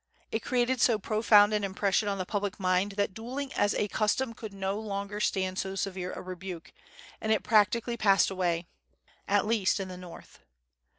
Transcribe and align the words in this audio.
It 0.31 0.39
created 0.39 0.81
so 0.81 0.97
profound 0.97 1.53
an 1.53 1.63
impression 1.63 2.07
on 2.09 2.17
the 2.17 2.25
public 2.25 2.59
mind 2.59 2.93
that 2.93 3.13
duelling 3.13 3.53
as 3.53 3.75
a 3.75 3.87
custom 3.87 4.33
could 4.33 4.51
no 4.51 4.79
longer 4.79 5.19
stand 5.19 5.59
so 5.59 5.75
severe 5.75 6.11
a 6.13 6.23
rebuke, 6.23 6.73
and 7.21 7.31
it 7.31 7.43
practically 7.43 7.97
passed 7.97 8.31
away, 8.31 8.65
at 9.27 9.45
least 9.45 9.79
at 9.79 9.89
the 9.89 9.97
North. 9.97 10.39